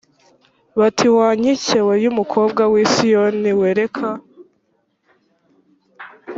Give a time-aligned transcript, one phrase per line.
[0.79, 4.07] bati wa nkike y umukobwa w i siyoni we reka